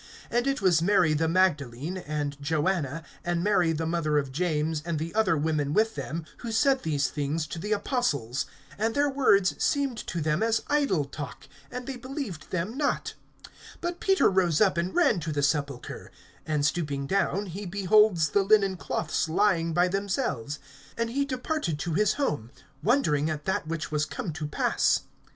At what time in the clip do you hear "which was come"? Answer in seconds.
23.67-24.33